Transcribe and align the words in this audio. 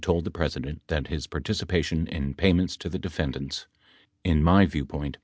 57 0.03 0.13
told 0.15 0.23
the 0.25 0.31
President 0.35 0.81
that 0.87 1.05
his 1.09 1.27
participation 1.27 2.07
in 2.07 2.33
payments 2.33 2.75
to 2.75 2.89
the 2.89 2.97
defendants" 2.97 3.67
[i]n 4.25 4.41
my 4.43 4.65
viewpoint 4.65 5.17